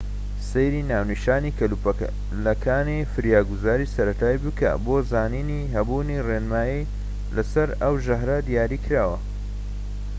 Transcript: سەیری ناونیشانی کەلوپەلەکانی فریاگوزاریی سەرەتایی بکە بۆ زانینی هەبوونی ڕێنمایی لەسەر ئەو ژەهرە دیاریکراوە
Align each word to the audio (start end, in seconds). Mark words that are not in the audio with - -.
سەیری 0.51 0.83
ناونیشانی 0.91 1.55
کەلوپەلەکانی 1.59 3.07
فریاگوزاریی 3.11 3.91
سەرەتایی 3.95 4.43
بکە 4.45 4.71
بۆ 4.85 4.95
زانینی 5.11 5.69
هەبوونی 5.75 6.23
ڕێنمایی 6.27 6.89
لەسەر 7.35 7.69
ئەو 7.81 7.95
ژەهرە 8.05 8.37
دیاریکراوە 8.47 9.17